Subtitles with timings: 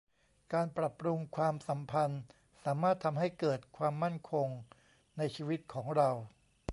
[0.53, 2.21] การปรับปรุงความสัมพันธ์
[2.63, 4.47] สามารถทำให้เกิดความมั่นคง
[5.17, 6.09] ในชีวิตของเรา